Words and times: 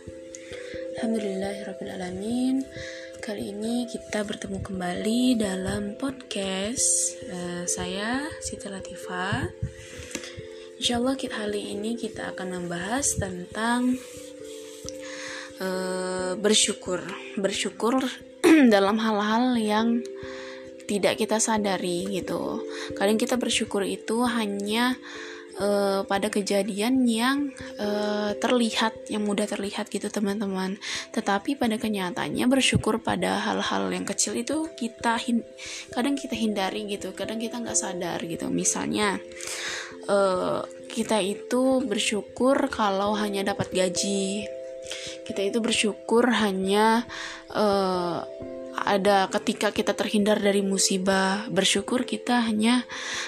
Alhamdulillahirrahmanirrahim 0.97 2.65
Kali 3.21 3.53
ini 3.53 3.85
kita 3.85 4.25
bertemu 4.25 4.65
kembali 4.65 5.37
dalam 5.37 5.93
podcast 6.01 7.21
uh, 7.29 7.69
Saya 7.69 8.25
Siti 8.41 8.65
Latifah. 8.65 9.45
Insya 10.81 10.97
Allah 10.97 11.21
kali 11.21 11.77
ini 11.77 11.93
kita 11.93 12.33
akan 12.33 12.65
membahas 12.65 13.13
tentang 13.21 14.01
uh, 15.61 16.33
bersyukur. 16.41 17.05
Bersyukur 17.37 18.01
dalam 18.73 18.97
hal-hal 19.01 19.57
yang 19.57 19.87
tidak 20.83 21.17
kita 21.17 21.39
sadari 21.39 22.05
gitu. 22.11 22.61
Kadang 22.93 23.15
kita 23.15 23.39
bersyukur 23.39 23.87
itu 23.87 24.27
hanya 24.27 24.99
uh, 25.57 26.03
pada 26.05 26.27
kejadian 26.27 27.07
yang 27.07 27.55
uh, 27.79 28.35
terlihat, 28.37 29.07
yang 29.09 29.23
mudah 29.23 29.47
terlihat 29.47 29.89
gitu 29.89 30.11
teman-teman. 30.11 30.77
Tetapi 31.15 31.55
pada 31.55 31.79
kenyataannya 31.79 32.45
bersyukur 32.51 32.99
pada 32.99 33.39
hal-hal 33.41 33.89
yang 33.89 34.05
kecil 34.05 34.37
itu 34.37 34.69
kita 34.75 35.17
kadang 35.95 36.15
kita 36.19 36.35
hindari 36.35 36.85
gitu, 36.89 37.15
kadang 37.15 37.39
kita 37.39 37.57
nggak 37.63 37.79
sadar 37.79 38.19
gitu. 38.23 38.51
Misalnya 38.51 39.17
uh, 40.11 40.61
kita 40.91 41.23
itu 41.23 41.81
bersyukur 41.81 42.69
kalau 42.69 43.15
hanya 43.17 43.55
dapat 43.55 43.71
gaji. 43.73 44.45
Kita 45.23 45.41
itu 45.43 45.59
bersyukur 45.63 46.27
hanya 46.31 47.07
uh, 47.53 48.25
ada 48.73 49.29
ketika 49.29 49.69
kita 49.69 49.93
terhindar 49.93 50.41
dari 50.41 50.65
musibah 50.65 51.45
bersyukur 51.47 52.03
kita 52.03 52.41
hanya 52.43 52.81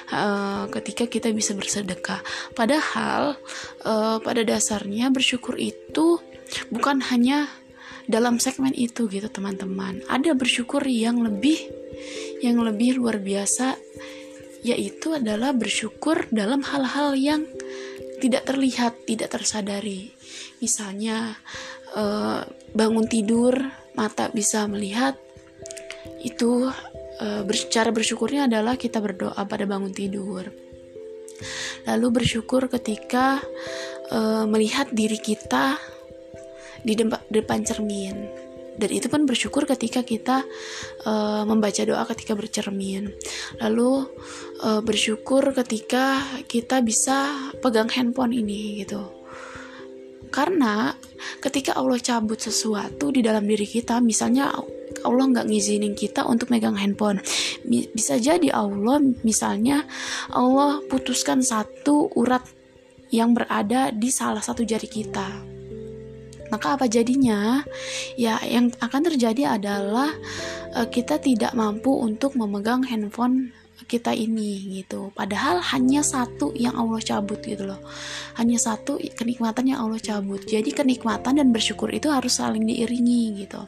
uh, 0.09 0.65
ketika 0.73 1.05
kita 1.05 1.29
bisa 1.31 1.53
bersedekah. 1.53 2.19
Padahal 2.57 3.37
uh, 3.85 4.17
pada 4.19 4.41
dasarnya 4.41 5.13
bersyukur 5.13 5.55
itu 5.55 6.19
bukan 6.73 7.01
hanya 7.13 7.47
dalam 8.05 8.37
segmen 8.37 8.73
itu 8.73 9.09
gitu 9.09 9.29
teman-teman. 9.29 10.01
Ada 10.09 10.33
bersyukur 10.37 10.81
yang 10.85 11.21
lebih 11.21 11.57
yang 12.41 12.61
lebih 12.61 12.99
luar 13.01 13.21
biasa 13.21 13.77
yaitu 14.65 15.13
adalah 15.13 15.53
bersyukur 15.53 16.25
dalam 16.33 16.65
hal-hal 16.65 17.13
yang 17.13 17.45
tidak 18.17 18.49
terlihat 18.49 18.97
tidak 19.05 19.29
tersadari 19.29 20.14
misalnya 20.59 21.35
uh, 21.95 22.41
bangun 22.75 23.07
tidur 23.07 23.55
mata 23.95 24.27
bisa 24.29 24.67
melihat 24.67 25.15
itu 26.21 26.67
e, 27.21 27.27
cara 27.71 27.89
bersyukurnya 27.95 28.51
adalah 28.51 28.75
kita 28.75 28.99
berdoa 28.99 29.39
pada 29.47 29.63
bangun 29.63 29.95
tidur. 29.95 30.51
Lalu 31.87 32.07
bersyukur 32.21 32.67
ketika 32.67 33.39
e, 34.11 34.19
melihat 34.49 34.91
diri 34.91 35.17
kita 35.17 35.79
di 36.85 36.93
depan 37.31 37.65
cermin. 37.65 38.45
Dan 38.75 38.91
itu 38.91 39.07
pun 39.07 39.23
bersyukur 39.23 39.63
ketika 39.63 40.03
kita 40.03 40.43
uh, 41.07 41.47
membaca 41.47 41.79
doa 41.87 42.03
ketika 42.11 42.35
bercermin. 42.35 43.07
Lalu 43.63 44.03
uh, 44.67 44.83
bersyukur 44.83 45.55
ketika 45.55 46.19
kita 46.43 46.83
bisa 46.83 47.39
pegang 47.63 47.87
handphone 47.87 48.35
ini 48.35 48.83
gitu 48.83 49.24
karena 50.35 50.91
ketika 51.39 51.79
Allah 51.79 51.95
cabut 52.03 52.35
sesuatu 52.35 53.07
di 53.15 53.23
dalam 53.23 53.47
diri 53.47 53.63
kita 53.63 54.03
misalnya 54.03 54.51
Allah 55.07 55.25
nggak 55.31 55.47
ngizinin 55.47 55.95
kita 55.95 56.27
untuk 56.27 56.51
megang 56.51 56.75
handphone 56.75 57.23
bisa 57.95 58.19
jadi 58.19 58.51
Allah 58.51 58.99
misalnya 59.23 59.87
Allah 60.35 60.83
putuskan 60.91 61.39
satu 61.39 62.11
urat 62.19 62.43
yang 63.15 63.31
berada 63.31 63.95
di 63.95 64.11
salah 64.11 64.43
satu 64.43 64.67
jari 64.67 64.91
kita. 64.91 65.27
Maka 66.53 66.77
apa 66.77 66.85
jadinya? 66.85 67.65
Ya 68.19 68.37
yang 68.45 68.69
akan 68.77 69.01
terjadi 69.11 69.57
adalah 69.57 70.13
uh, 70.77 70.87
kita 70.87 71.17
tidak 71.17 71.55
mampu 71.57 71.89
untuk 71.89 72.37
memegang 72.37 72.85
handphone 72.85 73.49
kita 73.83 74.15
ini 74.15 74.79
gitu. 74.79 75.11
Padahal 75.11 75.59
hanya 75.75 75.99
satu 75.99 76.55
yang 76.55 76.79
Allah 76.79 77.03
cabut 77.03 77.43
gitu 77.43 77.67
loh. 77.67 77.83
Hanya 78.39 78.55
satu 78.55 78.95
kenikmatan 78.95 79.75
yang 79.75 79.83
Allah 79.83 79.99
cabut. 79.99 80.47
Jadi 80.47 80.71
kenikmatan 80.71 81.43
dan 81.43 81.51
bersyukur 81.51 81.91
itu 81.91 82.07
harus 82.07 82.39
saling 82.39 82.63
diiringi 82.63 83.43
gitu. 83.43 83.59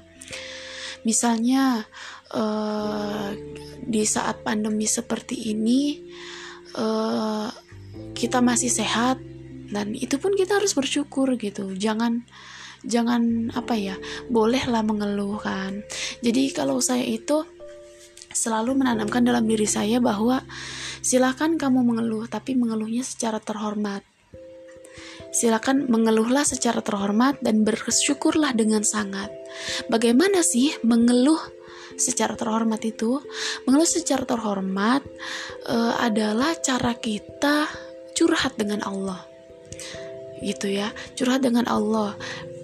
Misalnya 1.04 1.84
uh, 2.32 3.36
di 3.84 4.04
saat 4.08 4.44
pandemi 4.44 4.88
seperti 4.88 5.52
ini 5.52 6.08
uh, 6.80 7.52
kita 8.16 8.40
masih 8.40 8.72
sehat 8.72 9.20
dan 9.68 9.92
itu 9.92 10.16
pun 10.20 10.32
kita 10.36 10.60
harus 10.60 10.72
bersyukur 10.72 11.36
gitu. 11.36 11.76
Jangan 11.76 12.24
jangan 12.88 13.52
apa 13.52 13.76
ya 13.76 13.96
bolehlah 14.32 14.84
mengeluh 14.84 15.40
kan. 15.40 15.84
Jadi 16.24 16.56
kalau 16.56 16.80
saya 16.80 17.04
itu 17.04 17.44
selalu 18.38 18.78
menanamkan 18.78 19.26
dalam 19.26 19.50
diri 19.50 19.66
saya 19.66 19.98
bahwa 19.98 20.46
silakan 21.02 21.58
kamu 21.58 21.82
mengeluh 21.82 22.30
tapi 22.30 22.54
mengeluhnya 22.54 23.02
secara 23.02 23.42
terhormat 23.42 24.06
Silakan 25.38 25.92
mengeluhlah 25.92 26.48
secara 26.48 26.80
terhormat 26.82 27.38
dan 27.44 27.62
bersyukurlah 27.62 28.56
dengan 28.56 28.82
sangat. 28.82 29.30
Bagaimana 29.92 30.42
sih 30.42 30.74
mengeluh 30.82 31.40
secara 32.00 32.34
terhormat 32.34 32.82
itu? 32.88 33.20
Mengeluh 33.68 33.86
secara 33.86 34.24
terhormat 34.24 35.04
uh, 35.68 35.94
adalah 36.00 36.56
cara 36.58 36.96
kita 36.98 37.68
curhat 38.16 38.56
dengan 38.56 38.82
Allah. 38.88 39.22
Gitu 40.42 40.74
ya, 40.74 40.90
curhat 41.14 41.44
dengan 41.44 41.70
Allah. 41.70 42.16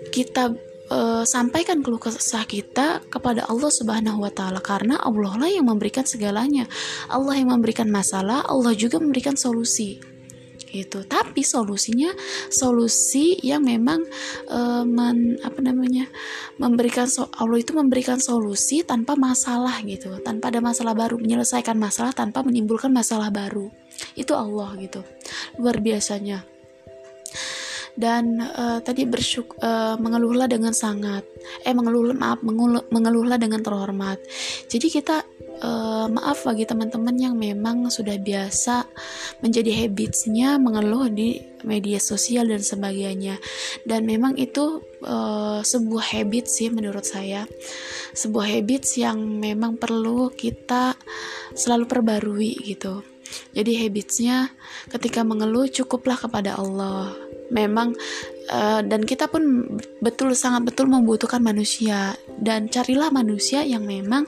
Kita 0.09 0.49
uh, 0.91 1.23
sampaikan 1.23 1.79
keluh 1.85 2.01
kesah 2.01 2.43
kita 2.43 3.05
kepada 3.07 3.47
Allah 3.47 3.71
Subhanahu 3.71 4.25
wa 4.25 4.31
taala 4.33 4.59
karena 4.59 4.99
Allah 4.99 5.37
lah 5.39 5.49
yang 5.51 5.69
memberikan 5.69 6.03
segalanya. 6.03 6.67
Allah 7.07 7.39
yang 7.39 7.53
memberikan 7.53 7.87
masalah, 7.87 8.43
Allah 8.47 8.73
juga 8.75 8.99
memberikan 8.99 9.37
solusi. 9.37 10.01
Gitu. 10.73 11.05
Tapi 11.05 11.45
solusinya 11.45 12.09
solusi 12.49 13.37
yang 13.45 13.61
memang 13.61 14.01
uh, 14.49 14.81
men, 14.81 15.37
apa 15.45 15.61
namanya 15.61 16.09
memberikan 16.57 17.05
so, 17.05 17.29
Allah 17.37 17.61
itu 17.61 17.77
memberikan 17.77 18.17
solusi 18.17 18.81
tanpa 18.81 19.13
masalah 19.13 19.77
gitu. 19.85 20.17
Tanpa 20.25 20.49
ada 20.49 20.65
masalah 20.65 20.97
baru 20.97 21.21
menyelesaikan 21.21 21.77
masalah 21.77 22.09
tanpa 22.09 22.41
menimbulkan 22.41 22.89
masalah 22.89 23.29
baru. 23.29 23.69
Itu 24.17 24.33
Allah 24.33 24.73
gitu. 24.81 25.05
Luar 25.61 25.77
biasanya 25.77 26.41
dan 27.93 28.41
uh, 28.41 28.81
tadi 28.81 29.05
bersyuk 29.05 29.53
uh, 29.61 29.95
mengeluhlah 30.01 30.49
dengan 30.49 30.73
sangat. 30.73 31.21
Eh 31.61 31.73
mengeluh 31.75 32.13
maaf 32.17 32.41
mengeluh, 32.41 32.81
mengeluhlah 32.89 33.37
dengan 33.37 33.61
terhormat. 33.61 34.17
Jadi 34.65 34.87
kita 34.89 35.21
uh, 35.61 36.09
maaf 36.09 36.41
bagi 36.45 36.65
teman-teman 36.65 37.13
yang 37.13 37.35
memang 37.37 37.93
sudah 37.93 38.17
biasa 38.17 38.89
menjadi 39.45 39.85
habitsnya 39.85 40.57
mengeluh 40.57 41.05
di 41.13 41.37
media 41.61 42.01
sosial 42.01 42.49
dan 42.49 42.65
sebagainya. 42.65 43.37
Dan 43.85 44.09
memang 44.09 44.35
itu 44.41 44.81
uh, 45.05 45.61
sebuah 45.61 46.17
habit 46.17 46.49
sih 46.49 46.73
menurut 46.73 47.05
saya. 47.05 47.45
Sebuah 48.17 48.57
habits 48.57 48.97
yang 48.97 49.21
memang 49.21 49.77
perlu 49.77 50.33
kita 50.33 50.97
selalu 51.53 51.85
perbarui 51.85 52.57
gitu. 52.65 53.05
Jadi 53.53 53.85
habitsnya 53.85 54.53
ketika 54.93 55.25
mengeluh 55.25 55.65
cukuplah 55.65 56.17
kepada 56.17 56.53
Allah 56.57 57.32
memang 57.51 57.95
uh, 58.51 58.81
dan 58.85 59.03
kita 59.03 59.27
pun 59.27 59.75
betul 59.99 60.31
sangat 60.37 60.67
betul 60.69 60.87
membutuhkan 60.87 61.43
manusia. 61.43 62.15
Dan 62.33 62.67
carilah 62.67 63.09
manusia 63.11 63.63
yang 63.63 63.83
memang 63.87 64.27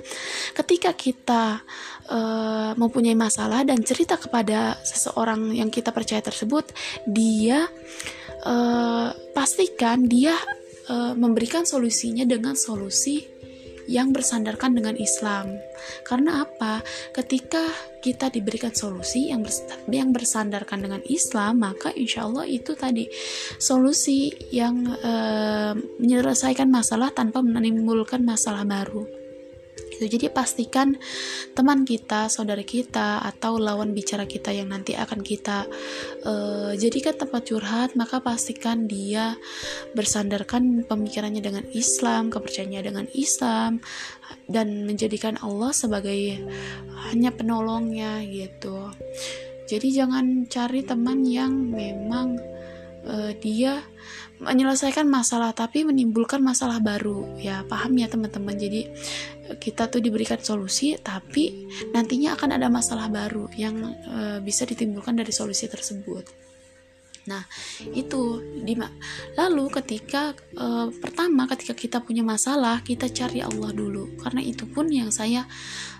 ketika 0.55 0.95
kita 0.95 1.61
uh, 2.09 2.71
mempunyai 2.75 3.17
masalah 3.17 3.63
dan 3.63 3.81
cerita 3.81 4.15
kepada 4.15 4.79
seseorang 4.81 5.53
yang 5.53 5.69
kita 5.69 5.91
percaya 5.91 6.21
tersebut 6.21 6.71
dia 7.07 7.67
uh, 8.45 9.09
pastikan 9.33 10.05
dia 10.05 10.35
uh, 10.89 11.13
memberikan 11.17 11.65
solusinya 11.65 12.23
dengan 12.23 12.53
solusi 12.53 13.34
yang 13.85 14.13
bersandarkan 14.13 14.77
dengan 14.77 14.95
Islam. 14.97 15.57
Karena 16.05 16.45
apa? 16.45 16.81
Ketika 17.13 17.65
kita 18.01 18.29
diberikan 18.29 18.69
solusi 18.69 19.33
yang 19.33 19.41
yang 19.89 20.13
bersandarkan 20.13 20.85
dengan 20.85 21.01
Islam, 21.09 21.65
maka 21.65 21.89
insya 21.93 22.29
Allah 22.29 22.45
itu 22.45 22.77
tadi 22.77 23.09
solusi 23.57 24.29
yang 24.53 24.85
uh, 24.85 25.73
menyelesaikan 25.97 26.69
masalah 26.69 27.09
tanpa 27.09 27.41
menimbulkan 27.41 28.21
masalah 28.21 28.61
baru. 28.61 29.24
Gitu. 29.95 30.05
Jadi 30.11 30.27
pastikan 30.29 30.99
teman 31.55 31.87
kita, 31.87 32.27
saudara 32.27 32.61
kita, 32.61 33.23
atau 33.23 33.55
lawan 33.55 33.95
bicara 33.95 34.27
kita 34.27 34.51
yang 34.51 34.69
nanti 34.69 34.93
akan 34.93 35.23
kita 35.23 35.65
uh, 36.27 36.71
jadikan 36.75 37.15
tempat 37.15 37.47
curhat, 37.47 37.95
maka 37.95 38.19
pastikan 38.19 38.85
dia 38.85 39.39
bersandarkan 39.95 40.83
pemikirannya 40.85 41.39
dengan 41.39 41.63
Islam, 41.71 42.29
kepercayaannya 42.29 42.81
dengan 42.83 43.05
Islam, 43.15 43.79
dan 44.51 44.83
menjadikan 44.83 45.39
Allah 45.39 45.71
sebagai 45.71 46.43
hanya 47.09 47.31
penolongnya 47.31 48.21
gitu. 48.27 48.91
Jadi 49.65 49.97
jangan 49.97 50.45
cari 50.45 50.85
teman 50.85 51.25
yang 51.25 51.73
memang 51.73 52.37
uh, 53.09 53.33
dia 53.41 53.81
menyelesaikan 54.41 55.07
masalah 55.07 55.55
tapi 55.55 55.87
menimbulkan 55.87 56.43
masalah 56.43 56.83
baru. 56.83 57.39
Ya 57.39 57.63
paham 57.65 57.95
ya 57.95 58.11
teman-teman. 58.11 58.55
Jadi 58.55 58.87
kita 59.61 59.87
tuh 59.87 60.01
diberikan 60.01 60.41
solusi 60.41 60.97
tapi 60.97 61.69
nantinya 61.93 62.33
akan 62.33 62.57
ada 62.57 62.67
masalah 62.67 63.07
baru 63.07 63.45
yang 63.53 63.77
e, 64.09 64.19
bisa 64.41 64.65
ditimbulkan 64.65 65.13
dari 65.13 65.29
solusi 65.29 65.69
tersebut 65.69 66.44
Nah, 67.25 67.41
itu 67.93 68.41
Dima. 68.61 68.89
Lalu 69.33 69.69
ketika 69.81 70.37
e, 70.53 70.93
pertama 71.01 71.49
ketika 71.49 71.73
kita 71.73 71.97
punya 72.01 72.21
masalah, 72.21 72.85
kita 72.85 73.09
cari 73.09 73.41
Allah 73.41 73.73
dulu. 73.73 74.13
Karena 74.21 74.45
itu 74.45 74.69
pun 74.69 74.85
yang 74.89 75.09
saya 75.09 75.49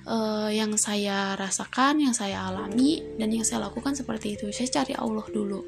e, 0.06 0.18
yang 0.54 0.78
saya 0.78 1.34
rasakan, 1.34 2.06
yang 2.06 2.14
saya 2.14 2.46
alami 2.46 3.02
dan 3.18 3.34
yang 3.34 3.42
saya 3.42 3.66
lakukan 3.70 3.98
seperti 3.98 4.38
itu. 4.38 4.54
Saya 4.54 4.82
cari 4.82 4.94
Allah 4.94 5.26
dulu. 5.30 5.66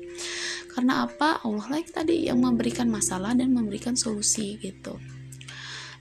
Karena 0.77 1.09
apa? 1.09 1.41
Allah 1.41 1.65
lagi 1.73 1.89
tadi 1.89 2.29
yang 2.29 2.37
memberikan 2.37 2.85
masalah 2.85 3.33
dan 3.33 3.49
memberikan 3.49 3.97
solusi 3.97 4.61
gitu. 4.61 5.01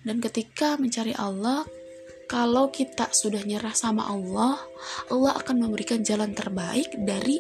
Dan 0.04 0.20
ketika 0.20 0.76
mencari 0.76 1.16
Allah, 1.16 1.64
kalau 2.26 2.74
kita 2.74 3.10
sudah 3.14 3.42
nyerah 3.46 3.74
sama 3.74 4.10
Allah, 4.10 4.58
Allah 5.10 5.32
akan 5.38 5.66
memberikan 5.66 6.02
jalan 6.02 6.34
terbaik 6.34 6.90
dari 6.98 7.38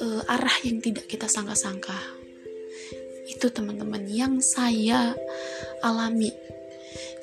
uh, 0.00 0.22
arah 0.30 0.54
yang 0.62 0.78
tidak 0.78 1.10
kita 1.10 1.26
sangka-sangka. 1.26 1.98
Itu 3.26 3.50
teman-teman 3.50 4.06
yang 4.06 4.38
saya 4.38 5.18
alami 5.82 6.30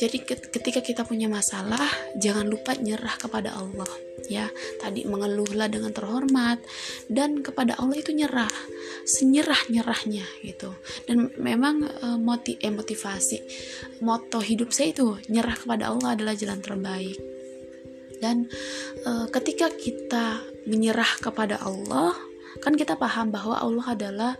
jadi 0.01 0.18
ketika 0.25 0.81
kita 0.81 1.06
punya 1.06 1.30
masalah, 1.30 1.86
jangan 2.18 2.50
lupa 2.50 2.74
nyerah 2.74 3.21
kepada 3.21 3.53
Allah. 3.53 3.86
Ya, 4.25 4.50
tadi 4.81 5.06
mengeluhlah 5.06 5.69
dengan 5.69 5.94
terhormat 5.94 6.57
dan 7.06 7.45
kepada 7.45 7.77
Allah 7.77 8.01
itu 8.01 8.09
nyerah, 8.09 8.50
senyerah-nyerahnya 9.06 10.25
gitu. 10.42 10.74
Dan 11.06 11.30
memang 11.38 11.86
e, 11.86 12.18
eh, 12.18 12.74
motivasi, 12.74 13.38
moto 14.01 14.42
hidup 14.42 14.74
saya 14.74 14.89
itu 14.89 15.21
nyerah 15.30 15.53
kepada 15.53 15.94
Allah 15.94 16.18
adalah 16.18 16.33
jalan 16.33 16.65
terbaik. 16.65 17.21
Dan 18.18 18.50
e, 19.06 19.12
ketika 19.30 19.69
kita 19.69 20.42
menyerah 20.65 21.21
kepada 21.21 21.62
Allah, 21.62 22.18
kan 22.59 22.75
kita 22.75 23.00
paham 23.00 23.31
bahwa 23.31 23.56
Allah 23.56 23.86
adalah 23.95 24.31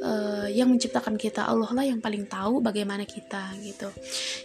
uh, 0.00 0.48
yang 0.48 0.72
menciptakan 0.72 1.20
kita. 1.20 1.44
Allah 1.44 1.68
lah 1.74 1.84
yang 1.84 2.00
paling 2.00 2.24
tahu 2.24 2.64
bagaimana 2.64 3.04
kita 3.04 3.52
gitu. 3.60 3.92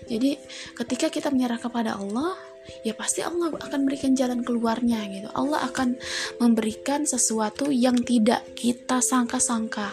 Jadi 0.10 0.36
ketika 0.76 1.08
kita 1.08 1.32
menyerah 1.32 1.62
kepada 1.62 1.96
Allah 1.96 2.36
ya 2.84 2.96
pasti 2.96 3.24
Allah 3.24 3.52
akan 3.56 3.88
memberikan 3.88 4.12
jalan 4.16 4.44
keluarnya 4.44 5.04
gitu. 5.12 5.30
Allah 5.32 5.64
akan 5.68 5.96
memberikan 6.40 7.08
sesuatu 7.08 7.72
yang 7.72 7.96
tidak 8.04 8.44
kita 8.56 9.00
sangka-sangka. 9.00 9.92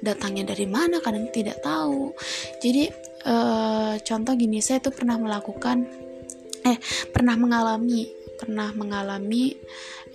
Datangnya 0.00 0.54
dari 0.54 0.64
mana 0.64 1.02
kadang 1.02 1.28
tidak 1.28 1.60
tahu. 1.60 2.14
Jadi 2.62 2.88
uh, 3.26 3.94
contoh 4.00 4.32
gini 4.38 4.62
saya 4.62 4.80
tuh 4.80 4.94
pernah 4.94 5.18
melakukan 5.20 5.84
eh 6.60 6.76
pernah 7.08 7.40
mengalami 7.40 8.19
pernah 8.40 8.72
mengalami 8.72 9.52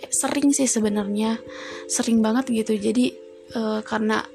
eh, 0.01 0.09
sering 0.09 0.49
sih 0.49 0.65
sebenarnya 0.65 1.37
sering 1.85 2.25
banget 2.25 2.49
gitu. 2.49 2.73
Jadi 2.73 3.13
uh, 3.53 3.85
karena 3.85 4.25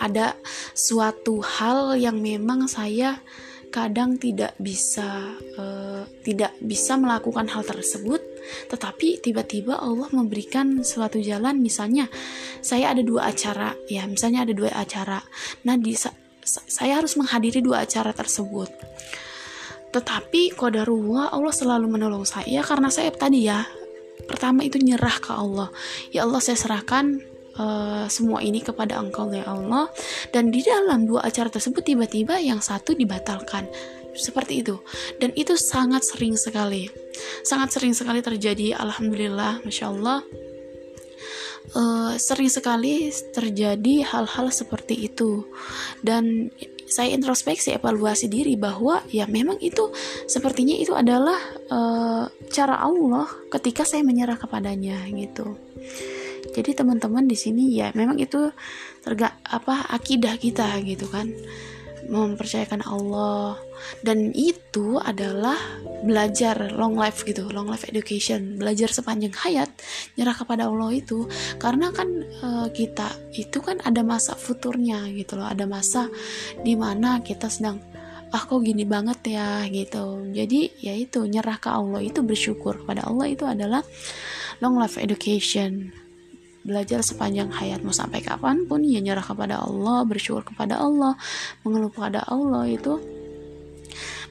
ada 0.00 0.34
suatu 0.74 1.38
hal 1.44 1.94
yang 2.00 2.18
memang 2.18 2.66
saya 2.66 3.20
kadang 3.68 4.16
tidak 4.22 4.54
bisa 4.56 5.34
uh, 5.58 6.06
tidak 6.22 6.54
bisa 6.62 6.94
melakukan 6.94 7.50
hal 7.50 7.66
tersebut 7.66 8.22
tetapi 8.70 9.18
tiba-tiba 9.18 9.76
Allah 9.76 10.08
memberikan 10.14 10.80
suatu 10.86 11.18
jalan. 11.18 11.58
Misalnya 11.58 12.06
saya 12.62 12.94
ada 12.94 13.02
dua 13.02 13.28
acara 13.28 13.74
ya 13.90 14.06
misalnya 14.06 14.46
ada 14.46 14.54
dua 14.54 14.70
acara. 14.72 15.20
Nah 15.66 15.76
di 15.76 15.92
saya 16.44 17.00
harus 17.00 17.16
menghadiri 17.16 17.64
dua 17.64 17.88
acara 17.88 18.12
tersebut 18.12 18.68
tetapi 19.94 20.58
kodarullah 20.58 21.30
Allah 21.30 21.54
selalu 21.54 21.86
menolong 21.86 22.26
saya 22.26 22.66
karena 22.66 22.90
saya 22.90 23.14
tadi 23.14 23.46
ya 23.46 23.62
pertama 24.26 24.66
itu 24.66 24.82
nyerah 24.82 25.22
ke 25.22 25.30
Allah. 25.30 25.70
Ya 26.10 26.26
Allah 26.26 26.42
saya 26.42 26.58
serahkan 26.58 27.22
uh, 27.54 28.06
semua 28.10 28.42
ini 28.42 28.58
kepada 28.58 28.98
Engkau 28.98 29.30
ya 29.30 29.46
Allah. 29.46 29.86
Dan 30.34 30.50
di 30.50 30.66
dalam 30.66 31.06
dua 31.06 31.22
acara 31.30 31.46
tersebut 31.46 31.86
tiba-tiba 31.86 32.42
yang 32.42 32.58
satu 32.58 32.98
dibatalkan. 32.98 33.70
Seperti 34.14 34.62
itu. 34.62 34.78
Dan 35.18 35.34
itu 35.34 35.58
sangat 35.58 36.06
sering 36.06 36.38
sekali. 36.38 36.86
Sangat 37.42 37.74
sering 37.74 37.94
sekali 37.94 38.22
terjadi. 38.22 38.74
Alhamdulillah, 38.78 39.66
masya 39.66 39.90
Allah. 39.90 40.22
Uh, 41.72 42.12
sering 42.20 42.52
sekali 42.52 43.08
terjadi 43.32 44.04
hal-hal 44.04 44.52
seperti 44.52 45.08
itu 45.08 45.48
dan 46.04 46.52
saya 46.84 47.16
introspeksi 47.16 47.72
evaluasi 47.72 48.28
diri 48.28 48.52
bahwa 48.60 49.00
ya 49.08 49.24
memang 49.24 49.56
itu 49.64 49.88
sepertinya 50.28 50.76
itu 50.76 50.92
adalah 50.92 51.40
uh, 51.72 52.28
cara 52.52 52.84
Allah 52.84 53.24
ketika 53.48 53.88
saya 53.88 54.04
menyerah 54.04 54.36
kepadanya 54.36 55.08
gitu. 55.08 55.56
Jadi 56.52 56.70
teman-teman 56.76 57.24
di 57.24 57.34
sini 57.34 57.72
ya 57.72 57.90
memang 57.96 58.20
itu 58.20 58.52
terga 59.00 59.32
apa 59.42 59.88
akidah 59.88 60.36
kita 60.36 60.68
gitu 60.84 61.08
kan 61.08 61.32
mempercayakan 62.08 62.84
Allah. 62.84 63.56
Dan 64.00 64.32
itu 64.32 64.96
adalah 65.00 65.56
belajar 66.04 66.76
long 66.76 67.00
life 67.00 67.24
gitu 67.24 67.48
long 67.48 67.64
life 67.68 67.88
education 67.88 68.60
belajar 68.60 68.92
sepanjang 68.92 69.32
hayat 69.32 69.70
nyerah 70.16 70.36
kepada 70.36 70.68
Allah 70.68 70.90
itu. 70.92 71.26
Karena 71.56 71.90
kan 71.90 72.08
e, 72.22 72.48
kita 72.72 73.08
itu 73.36 73.58
kan 73.64 73.80
ada 73.82 74.04
masa 74.04 74.36
futurnya 74.36 75.08
gitu 75.12 75.40
loh 75.40 75.48
ada 75.48 75.64
masa 75.64 76.12
di 76.60 76.76
mana 76.76 77.24
kita 77.24 77.48
sedang 77.48 77.80
ah 78.34 78.42
kok 78.42 78.60
gini 78.66 78.82
banget 78.82 79.38
ya 79.38 79.64
gitu. 79.70 80.26
Jadi 80.34 80.82
ya 80.82 80.94
itu 80.98 81.22
nyerah 81.24 81.56
ke 81.62 81.70
Allah 81.70 82.02
itu 82.02 82.20
bersyukur 82.20 82.82
kepada 82.82 83.06
Allah 83.06 83.30
itu 83.30 83.46
adalah 83.46 83.82
long 84.58 84.78
life 84.78 84.98
education 84.98 86.03
belajar 86.64 87.04
sepanjang 87.04 87.52
hayat 87.52 87.84
mau 87.84 87.92
sampai 87.92 88.24
kapan 88.24 88.64
pun 88.64 88.80
ya 88.80 88.98
nyerah 89.04 89.22
kepada 89.22 89.60
Allah 89.60 90.02
bersyukur 90.08 90.48
kepada 90.48 90.80
Allah 90.80 91.14
mengeluh 91.62 91.92
kepada 91.92 92.24
Allah 92.24 92.64
itu 92.64 92.98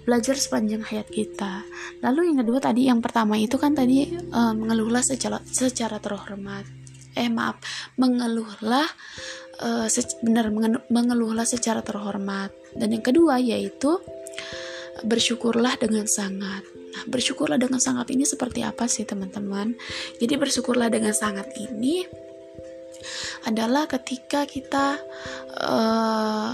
belajar 0.03 0.35
sepanjang 0.35 0.83
hayat 0.83 1.07
kita. 1.07 1.63
Lalu 2.03 2.33
yang 2.33 2.37
kedua 2.43 2.59
tadi 2.59 2.91
yang 2.91 2.99
pertama 2.99 3.39
itu 3.39 3.55
kan 3.55 3.71
tadi 3.71 4.11
uh, 4.11 4.51
mengeluhlah 4.51 4.99
secara 4.99 5.39
secara 5.47 6.01
terhormat. 6.03 6.67
Eh 7.15 7.31
maaf 7.31 7.61
mengeluhlah 7.95 8.87
uh, 9.63 9.87
benar 10.19 10.51
mengeluhlah 10.91 11.47
secara 11.47 11.79
terhormat. 11.79 12.51
Dan 12.75 12.99
yang 12.99 13.05
kedua 13.05 13.39
yaitu 13.39 13.95
bersyukurlah 15.07 15.79
dengan 15.79 16.03
sangat 16.09 16.82
Nah, 16.93 17.03
bersyukurlah 17.09 17.57
dengan 17.57 17.81
sangat 17.81 18.13
ini 18.13 18.23
seperti 18.23 18.61
apa 18.61 18.85
sih 18.85 19.03
teman-teman? 19.03 19.73
Jadi 20.21 20.33
bersyukurlah 20.37 20.93
dengan 20.93 21.13
sangat 21.13 21.49
ini 21.57 22.05
adalah 23.43 23.89
ketika 23.89 24.47
kita 24.47 25.01
uh, 25.59 26.53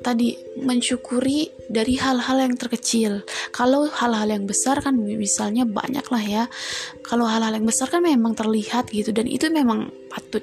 tadi 0.00 0.32
mensyukuri 0.56 1.52
dari 1.68 2.00
hal-hal 2.00 2.40
yang 2.40 2.56
terkecil. 2.56 3.20
Kalau 3.52 3.84
hal-hal 3.86 4.28
yang 4.32 4.44
besar 4.48 4.80
kan 4.80 4.96
misalnya 4.96 5.68
banyak 5.68 6.06
lah 6.08 6.24
ya. 6.24 6.44
Kalau 7.04 7.28
hal-hal 7.28 7.52
yang 7.56 7.68
besar 7.68 7.92
kan 7.92 8.00
memang 8.00 8.32
terlihat 8.32 8.88
gitu 8.90 9.12
dan 9.12 9.28
itu 9.28 9.52
memang 9.52 9.92
patut 10.08 10.42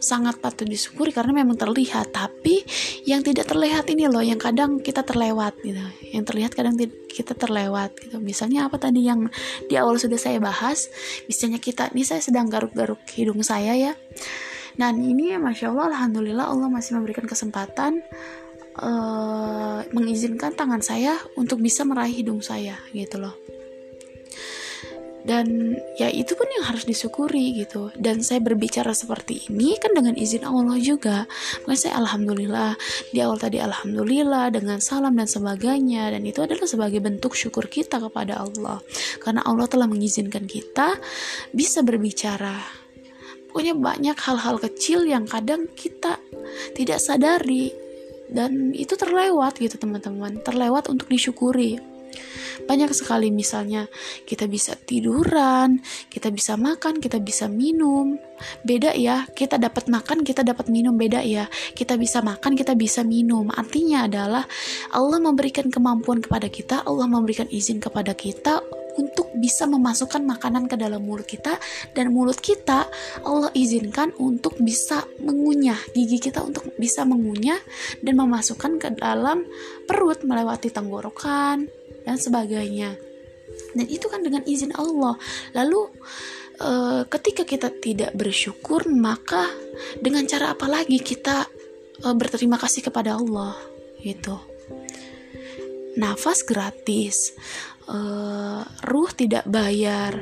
sangat 0.00 0.40
patut 0.40 0.66
disyukuri 0.66 1.14
karena 1.14 1.46
memang 1.46 1.54
terlihat. 1.54 2.10
Tapi 2.10 2.66
yang 3.06 3.22
tidak 3.22 3.46
terlihat 3.46 3.86
ini 3.94 4.10
loh 4.10 4.22
yang 4.22 4.38
kadang 4.38 4.82
kita 4.82 5.06
terlewat 5.06 5.54
gitu. 5.62 5.80
Yang 6.10 6.24
terlihat 6.34 6.52
kadang 6.58 6.74
kita 7.06 7.38
terlewat 7.38 7.94
gitu. 8.02 8.18
Misalnya 8.18 8.66
apa 8.66 8.82
tadi 8.82 9.06
yang 9.06 9.30
di 9.70 9.78
awal 9.78 9.94
sudah 9.96 10.18
saya 10.18 10.42
bahas, 10.42 10.90
misalnya 11.30 11.62
kita 11.62 11.94
ini 11.94 12.02
saya 12.02 12.18
sedang 12.18 12.50
garuk-garuk 12.50 12.98
hidung 13.14 13.40
saya 13.46 13.78
ya 13.78 13.94
dan 14.78 15.02
ini 15.02 15.34
ya 15.34 15.42
masya 15.42 15.74
Allah 15.74 15.90
alhamdulillah 15.90 16.46
Allah 16.46 16.70
masih 16.70 16.94
memberikan 16.94 17.26
kesempatan 17.26 17.98
uh, 18.78 19.82
mengizinkan 19.90 20.54
tangan 20.54 20.82
saya 20.82 21.18
untuk 21.34 21.58
bisa 21.58 21.82
meraih 21.82 22.14
hidung 22.14 22.40
saya 22.40 22.78
gitu 22.94 23.18
loh. 23.18 23.34
Dan 25.28 25.76
ya 26.00 26.08
itu 26.08 26.32
pun 26.32 26.48
yang 26.48 26.72
harus 26.72 26.88
disyukuri 26.88 27.60
gitu. 27.60 27.92
Dan 27.92 28.24
saya 28.24 28.40
berbicara 28.40 28.96
seperti 28.96 29.52
ini 29.52 29.76
kan 29.76 29.92
dengan 29.92 30.16
izin 30.16 30.40
Allah 30.40 30.80
juga. 30.80 31.28
Makanya 31.68 31.80
saya 31.84 31.94
alhamdulillah 32.00 32.72
di 33.12 33.20
awal 33.20 33.36
tadi 33.36 33.60
alhamdulillah 33.60 34.48
dengan 34.48 34.80
salam 34.80 35.12
dan 35.20 35.28
sebagainya. 35.28 36.16
Dan 36.16 36.24
itu 36.24 36.40
adalah 36.40 36.64
sebagai 36.64 37.04
bentuk 37.04 37.36
syukur 37.36 37.68
kita 37.68 38.00
kepada 38.00 38.40
Allah. 38.40 38.80
Karena 39.20 39.44
Allah 39.44 39.68
telah 39.68 39.84
mengizinkan 39.84 40.48
kita 40.48 40.96
bisa 41.52 41.84
berbicara. 41.84 42.64
Pokoknya 43.52 43.76
banyak 43.76 44.16
hal-hal 44.16 44.56
kecil 44.56 45.04
yang 45.04 45.28
kadang 45.28 45.68
kita 45.76 46.16
tidak 46.72 47.04
sadari 47.04 47.87
dan 48.28 48.76
itu 48.76 48.94
terlewat 48.94 49.56
gitu 49.58 49.80
teman-teman 49.80 50.40
terlewat 50.44 50.88
untuk 50.92 51.08
disyukuri 51.08 51.80
banyak 52.66 52.90
sekali 52.90 53.30
misalnya 53.30 53.86
kita 54.26 54.50
bisa 54.50 54.74
tiduran, 54.74 55.78
kita 56.10 56.34
bisa 56.34 56.58
makan, 56.58 56.98
kita 56.98 57.22
bisa 57.22 57.46
minum. 57.46 58.18
Beda 58.66 58.94
ya, 58.98 59.24
kita 59.30 59.56
dapat 59.60 59.86
makan, 59.86 60.26
kita 60.26 60.42
dapat 60.42 60.66
minum 60.66 60.98
beda 60.98 61.22
ya. 61.22 61.46
Kita 61.72 61.94
bisa 61.94 62.18
makan, 62.20 62.58
kita 62.58 62.74
bisa 62.74 63.06
minum. 63.06 63.48
Artinya 63.54 64.10
adalah 64.10 64.44
Allah 64.90 65.18
memberikan 65.22 65.70
kemampuan 65.70 66.18
kepada 66.18 66.50
kita, 66.50 66.82
Allah 66.82 67.06
memberikan 67.06 67.46
izin 67.46 67.78
kepada 67.78 68.12
kita 68.12 68.58
untuk 68.98 69.27
bisa 69.38 69.64
memasukkan 69.64 70.22
makanan 70.22 70.66
ke 70.66 70.74
dalam 70.74 71.02
mulut 71.02 71.26
kita 71.26 71.56
dan 71.94 72.10
mulut 72.10 72.38
kita 72.38 72.90
Allah 73.22 73.50
izinkan 73.54 74.12
untuk 74.18 74.58
bisa 74.58 75.06
mengunyah 75.22 75.78
gigi 75.94 76.18
kita 76.18 76.42
untuk 76.42 76.68
bisa 76.76 77.06
mengunyah 77.06 77.58
dan 78.02 78.14
memasukkan 78.18 78.82
ke 78.82 78.88
dalam 78.98 79.46
perut 79.86 80.26
melewati 80.26 80.68
tenggorokan 80.68 81.70
dan 82.04 82.16
sebagainya. 82.16 82.98
Dan 83.74 83.86
itu 83.88 84.06
kan 84.08 84.20
dengan 84.20 84.44
izin 84.44 84.76
Allah. 84.76 85.16
Lalu 85.56 85.80
e, 86.60 86.70
ketika 87.08 87.42
kita 87.48 87.68
tidak 87.80 88.12
bersyukur 88.12 88.86
maka 88.88 89.48
dengan 89.98 90.24
cara 90.28 90.52
apa 90.52 90.68
lagi 90.68 91.00
kita 91.00 91.48
e, 92.00 92.06
berterima 92.12 92.60
kasih 92.60 92.84
kepada 92.84 93.16
Allah? 93.16 93.56
Gitu. 94.00 94.36
Nafas 95.98 96.46
gratis 96.46 97.34
e, 97.88 97.98
ruh 98.84 99.10
tidak 99.16 99.48
bayar 99.48 100.12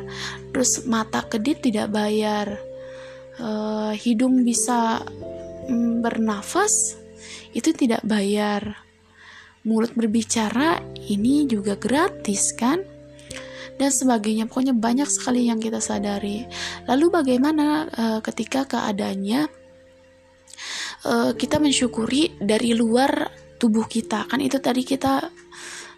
terus 0.55 0.87
mata 0.87 1.27
kedip 1.27 1.61
tidak 1.61 1.91
bayar 1.91 2.63
e, 3.37 3.49
hidung 3.99 4.47
bisa 4.47 5.03
mm, 5.67 6.01
bernafas 6.07 7.07
itu 7.57 7.73
tidak 7.73 8.05
bayar. 8.05 8.85
Mulut 9.65 9.97
berbicara 9.97 10.79
ini 11.09 11.49
juga 11.49 11.75
gratis 11.75 12.53
kan? 12.53 12.85
Dan 13.81 13.89
sebagainya. 13.89 14.45
Pokoknya 14.45 14.77
banyak 14.77 15.09
sekali 15.09 15.49
yang 15.49 15.59
kita 15.59 15.81
sadari. 15.81 16.45
Lalu 16.85 17.07
bagaimana 17.09 17.89
uh, 17.89 18.21
ketika 18.21 18.69
keadaannya 18.69 19.49
uh, 21.09 21.33
kita 21.33 21.57
mensyukuri 21.57 22.37
dari 22.39 22.77
luar 22.77 23.33
tubuh 23.57 23.89
kita? 23.89 24.29
Kan 24.29 24.45
itu 24.45 24.61
tadi 24.61 24.85
kita 24.85 25.33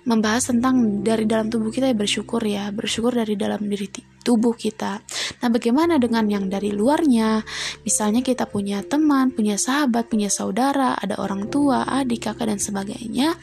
membahas 0.07 0.55
tentang 0.55 1.03
dari 1.03 1.25
dalam 1.25 1.51
tubuh 1.51 1.73
kita 1.73 1.91
ya 1.91 1.97
bersyukur 1.97 2.43
ya 2.45 2.71
bersyukur 2.71 3.17
dari 3.17 3.35
dalam 3.35 3.65
diri 3.67 3.89
tubuh 4.23 4.55
kita 4.55 5.01
nah 5.43 5.49
bagaimana 5.49 5.97
dengan 5.97 6.29
yang 6.29 6.47
dari 6.47 6.71
luarnya 6.71 7.43
misalnya 7.83 8.21
kita 8.21 8.47
punya 8.47 8.85
teman 8.85 9.33
punya 9.33 9.57
sahabat 9.57 10.07
punya 10.07 10.29
saudara 10.29 10.95
ada 10.95 11.19
orang 11.19 11.49
tua 11.49 11.89
adik 11.89 12.31
kakak 12.31 12.53
dan 12.53 12.61
sebagainya 12.61 13.35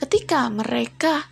ketika 0.00 0.48
mereka 0.50 1.22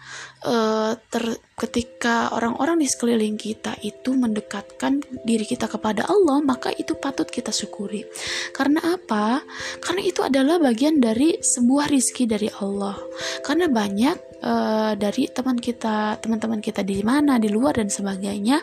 uh, 0.45 0.93
ter, 0.97 1.25
ketika 1.57 2.33
orang-orang 2.33 2.81
di 2.81 2.89
sekeliling 2.89 3.37
kita 3.37 3.77
itu 3.85 4.17
mendekatkan 4.17 5.05
diri 5.25 5.45
kita 5.45 5.69
kepada 5.69 6.09
Allah, 6.09 6.41
maka 6.41 6.73
itu 6.73 6.97
patut 6.97 7.29
kita 7.29 7.53
syukuri. 7.53 8.09
Karena 8.57 8.97
apa? 8.97 9.45
Karena 9.85 10.03
itu 10.05 10.25
adalah 10.25 10.57
bagian 10.57 11.01
dari 11.01 11.41
sebuah 11.41 11.93
rizki 11.93 12.25
dari 12.25 12.49
Allah. 12.61 12.97
Karena 13.45 13.69
banyak 13.69 14.30
uh, 14.43 14.93
dari 14.97 15.29
teman 15.29 15.57
kita, 15.61 16.21
teman-teman 16.21 16.61
kita 16.61 16.81
di 16.85 17.01
mana, 17.05 17.37
di 17.37 17.49
luar 17.49 17.81
dan 17.81 17.89
sebagainya, 17.89 18.61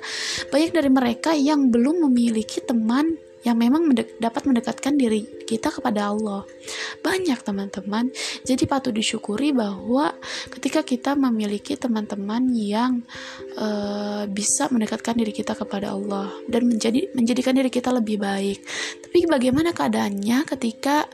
banyak 0.49 0.71
dari 0.73 0.89
mereka 0.89 1.31
yang 1.33 1.69
belum 1.69 2.09
memiliki 2.09 2.61
teman 2.65 3.26
yang 3.47 3.55
memang 3.55 3.87
mendek 3.87 4.19
dapat 4.19 4.43
mendekatkan 4.43 4.99
diri 4.99 5.23
kita 5.47 5.71
kepada 5.71 6.11
Allah. 6.11 6.43
Banyak 6.99 7.39
teman-teman. 7.47 8.11
Jadi 8.43 8.67
patut 8.67 8.91
disyukuri 8.91 9.55
bahwa 9.55 10.11
ketika 10.51 10.83
kita 10.83 11.15
memiliki 11.15 11.79
teman-teman 11.79 12.51
yang 12.51 13.07
uh, 13.55 14.27
bisa 14.27 14.67
mendekatkan 14.67 15.15
diri 15.15 15.31
kita 15.31 15.55
kepada 15.55 15.95
Allah 15.95 16.27
dan 16.51 16.67
menjadi 16.67 17.07
menjadikan 17.15 17.55
diri 17.55 17.71
kita 17.71 17.95
lebih 17.95 18.19
baik. 18.19 18.59
Tapi 19.07 19.23
bagaimana 19.31 19.71
keadaannya 19.71 20.43
ketika 20.43 21.07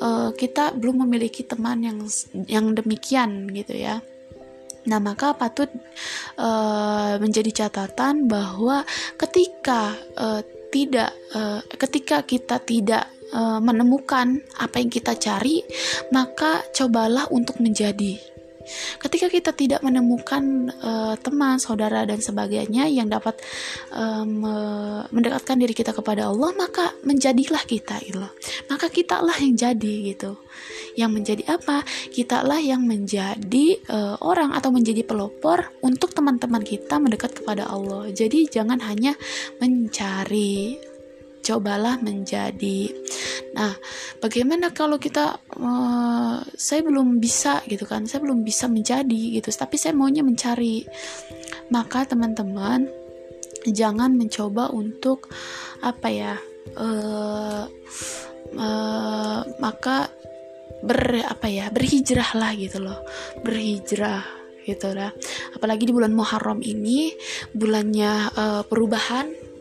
uh, 0.00 0.32
kita 0.32 0.72
belum 0.72 1.04
memiliki 1.04 1.44
teman 1.44 1.84
yang 1.84 1.98
yang 2.48 2.72
demikian 2.72 3.52
gitu 3.52 3.76
ya? 3.76 4.00
Nah, 4.84 5.00
maka 5.00 5.32
patut 5.32 5.68
uh, 6.36 7.16
menjadi 7.16 7.64
catatan 7.64 8.28
bahwa 8.28 8.84
ketika 9.16 9.96
uh, 10.16 10.44
tidak 10.74 11.14
uh, 11.38 11.62
ketika 11.78 12.26
kita 12.26 12.58
tidak 12.58 13.06
uh, 13.30 13.62
menemukan 13.62 14.42
apa 14.58 14.82
yang 14.82 14.90
kita 14.90 15.14
cari, 15.14 15.62
maka 16.10 16.66
cobalah 16.74 17.30
untuk 17.30 17.62
menjadi 17.62 18.33
Ketika 18.98 19.26
kita 19.28 19.50
tidak 19.52 19.80
menemukan 19.84 20.72
uh, 20.80 21.14
teman, 21.20 21.60
saudara 21.60 22.04
dan 22.08 22.18
sebagainya 22.18 22.88
yang 22.88 23.08
dapat 23.08 23.38
um, 23.92 24.44
mendekatkan 25.12 25.60
diri 25.60 25.76
kita 25.76 25.92
kepada 25.92 26.28
Allah, 26.28 26.50
maka 26.56 26.92
menjadilah 27.04 27.62
kita 27.64 28.00
itu. 28.04 28.20
Maka 28.68 28.88
kita 28.88 29.20
lah 29.20 29.36
yang 29.40 29.54
jadi 29.54 29.94
gitu. 30.14 30.40
Yang 30.94 31.10
menjadi 31.10 31.42
apa? 31.50 31.82
Kita 32.10 32.46
lah 32.46 32.60
yang 32.62 32.86
menjadi 32.86 33.66
uh, 33.90 34.16
orang 34.22 34.54
atau 34.54 34.70
menjadi 34.70 35.02
pelopor 35.02 35.74
untuk 35.82 36.14
teman-teman 36.14 36.62
kita 36.62 36.96
mendekat 36.96 37.36
kepada 37.42 37.66
Allah. 37.68 38.08
Jadi 38.10 38.46
jangan 38.48 38.80
hanya 38.82 39.18
mencari 39.58 40.78
cobalah 41.44 42.00
menjadi. 42.00 42.88
Nah, 43.54 43.72
bagaimana 44.18 44.74
kalau 44.74 44.98
kita 44.98 45.38
uh, 45.54 46.42
saya 46.58 46.80
belum 46.82 47.22
bisa 47.22 47.62
gitu 47.70 47.86
kan? 47.86 48.04
Saya 48.10 48.26
belum 48.26 48.42
bisa 48.42 48.66
menjadi 48.66 49.38
gitu, 49.38 49.48
tapi 49.54 49.78
saya 49.78 49.94
maunya 49.94 50.26
mencari. 50.26 50.82
Maka 51.70 52.04
teman-teman 52.10 52.90
jangan 53.70 54.18
mencoba 54.18 54.74
untuk 54.74 55.30
apa 55.86 56.08
ya? 56.10 56.34
Uh, 56.74 57.70
uh, 58.58 59.40
maka 59.62 60.10
ber 60.82 61.22
apa 61.22 61.46
ya? 61.46 61.70
berhijrah 61.70 62.34
lah 62.34 62.52
gitu 62.58 62.82
loh. 62.82 63.06
Berhijrah 63.46 64.26
gitu 64.66 64.90
lah. 64.90 65.14
Apalagi 65.54 65.86
di 65.86 65.92
bulan 65.94 66.10
Muharram 66.10 66.58
ini 66.58 67.14
bulannya 67.54 68.12
uh, 68.34 68.62
perubahan 68.66 69.54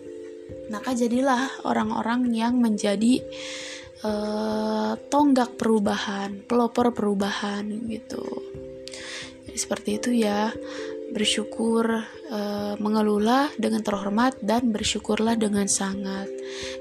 maka 0.71 0.95
jadilah 0.95 1.61
orang-orang 1.67 2.31
yang 2.33 2.57
menjadi 2.57 3.21
uh, 4.03 4.93
tonggak 5.09 5.55
perubahan, 5.57 6.43
pelopor 6.45 6.91
perubahan 6.93 7.65
gitu. 7.89 8.23
Jadi 9.47 9.57
seperti 9.57 9.89
itu 9.97 10.09
ya. 10.13 10.51
Bersyukur 11.13 11.85
uh, 12.33 12.73
mengelulah 12.81 13.53
dengan 13.61 13.85
terhormat 13.85 14.41
dan 14.41 14.73
bersyukurlah 14.73 15.37
dengan 15.37 15.69
sangat. 15.69 16.25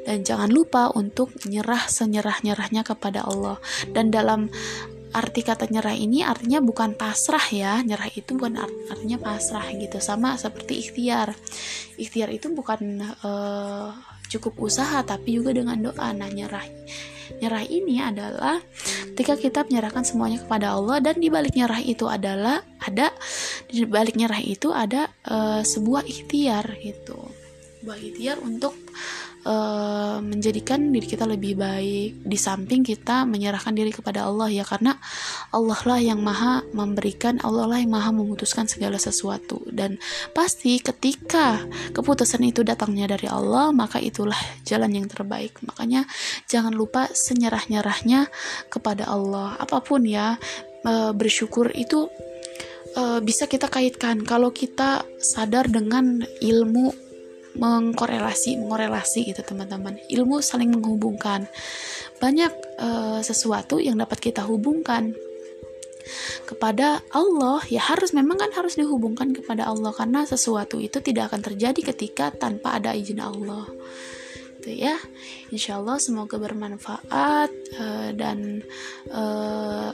Dan 0.08 0.24
jangan 0.24 0.48
lupa 0.48 0.88
untuk 0.96 1.36
nyerah 1.44 1.84
senyerah-nyerahnya 1.84 2.80
kepada 2.80 3.28
Allah. 3.28 3.60
Dan 3.92 4.08
dalam 4.08 4.48
arti 5.12 5.44
kata 5.44 5.68
nyerah 5.68 5.92
ini 5.92 6.24
artinya 6.24 6.64
bukan 6.64 6.96
pasrah 6.96 7.44
ya 7.52 7.84
nyerah 7.84 8.08
itu 8.16 8.32
bukan 8.32 8.56
art 8.56 8.72
artinya 8.88 9.20
pasrah 9.20 9.68
gitu 9.76 10.00
sama 10.00 10.40
seperti 10.40 10.80
ikhtiar 10.80 11.36
ikhtiar 12.00 12.32
itu 12.32 12.48
bukan 12.48 13.04
uh, 13.20 13.92
cukup 14.32 14.72
usaha 14.72 15.04
tapi 15.04 15.36
juga 15.36 15.52
dengan 15.52 15.76
doa. 15.76 16.08
Nah 16.16 16.28
nyerah 16.32 16.64
nyerah 17.40 17.64
ini 17.64 18.02
adalah 18.02 18.60
ketika 19.14 19.34
kita 19.38 19.60
menyerahkan 19.64 20.04
semuanya 20.04 20.42
kepada 20.42 20.76
Allah 20.76 21.00
dan 21.00 21.16
di 21.20 21.32
balik 21.32 21.56
nyerah 21.56 21.80
itu 21.80 22.04
adalah 22.08 22.60
ada 22.82 23.12
di 23.68 23.84
balik 23.88 24.18
nyerah 24.18 24.40
itu 24.42 24.72
ada 24.72 25.08
uh, 25.28 25.64
sebuah 25.64 26.04
ikhtiar 26.04 26.64
gitu. 26.80 27.16
Sebuah 27.80 27.98
ikhtiar 27.98 28.36
untuk 28.42 28.76
uh, 29.46 30.18
menjadikan 30.22 30.90
diri 30.90 31.06
kita 31.06 31.26
lebih 31.26 31.58
baik. 31.58 32.22
Di 32.22 32.38
samping 32.38 32.82
kita 32.86 33.26
menyerahkan 33.26 33.74
diri 33.74 33.90
kepada 33.90 34.26
Allah 34.26 34.48
ya 34.50 34.64
karena 34.66 34.96
Allah 35.50 35.80
lah 35.86 36.00
yang 36.00 36.20
maha 36.22 36.62
memberikan 36.74 37.38
Allah 37.42 37.66
lah 37.66 37.78
yang 37.78 37.92
maha 37.92 38.10
memutuskan 38.14 38.66
segala 38.66 38.98
sesuatu. 38.98 39.62
Dan 39.70 39.98
pasti 40.32 40.78
ketika 40.78 41.62
keputusan 41.94 42.42
itu 42.46 42.62
datangnya 42.62 43.14
dari 43.14 43.26
Allah 43.30 43.70
maka 43.74 43.98
itulah 43.98 44.38
jalan 44.66 44.94
yang 44.94 45.06
terbaik. 45.10 45.58
Makanya 45.66 46.06
jangan 46.46 46.74
lupa 46.74 47.10
senyerah-nyerahnya 47.10 48.30
kepada 48.70 49.10
Allah. 49.10 49.58
Apa 49.58 49.82
pun 49.82 50.06
ya 50.06 50.38
uh, 50.86 51.12
bersyukur 51.14 51.70
itu 51.74 52.08
uh, 52.96 53.18
bisa 53.20 53.46
kita 53.50 53.68
kaitkan. 53.68 54.22
Kalau 54.22 54.50
kita 54.54 55.04
sadar 55.18 55.68
dengan 55.68 56.22
ilmu 56.40 57.11
mengkorelasi 57.56 58.56
mengkorelasi 58.60 59.32
gitu 59.32 59.42
teman-teman. 59.44 60.00
Ilmu 60.08 60.40
saling 60.40 60.72
menghubungkan. 60.72 61.46
Banyak 62.22 62.52
uh, 62.78 63.20
sesuatu 63.20 63.82
yang 63.82 63.98
dapat 63.98 64.22
kita 64.22 64.46
hubungkan 64.46 65.12
kepada 66.46 66.98
Allah 67.14 67.62
ya 67.70 67.78
harus 67.78 68.10
memang 68.10 68.34
kan 68.34 68.50
harus 68.58 68.74
dihubungkan 68.74 69.30
kepada 69.30 69.70
Allah 69.70 69.94
karena 69.94 70.26
sesuatu 70.26 70.82
itu 70.82 70.98
tidak 70.98 71.30
akan 71.30 71.40
terjadi 71.46 71.94
ketika 71.94 72.34
tanpa 72.34 72.78
ada 72.78 72.94
izin 72.94 73.22
Allah. 73.22 73.66
Itu 74.62 74.70
ya. 74.70 74.96
Insya 75.50 75.82
Allah 75.82 75.98
semoga 75.98 76.38
bermanfaat 76.38 77.50
uh, 77.78 78.10
dan 78.14 78.62
uh, 79.10 79.90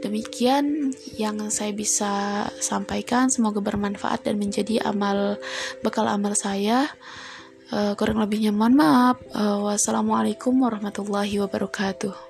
demikian 0.00 0.96
yang 1.16 1.36
saya 1.52 1.72
bisa 1.76 2.46
sampaikan. 2.60 3.28
Semoga 3.28 3.60
bermanfaat 3.60 4.24
dan 4.28 4.40
menjadi 4.40 4.84
amal 4.84 5.36
bekal 5.84 6.08
amal 6.08 6.32
saya. 6.36 6.88
Uh, 7.70 7.94
kurang 7.94 8.18
lebihnya 8.18 8.50
mohon 8.50 8.74
maaf. 8.74 9.22
Uh, 9.30 9.70
wassalamualaikum 9.70 10.56
warahmatullahi 10.58 11.38
wabarakatuh 11.38 12.29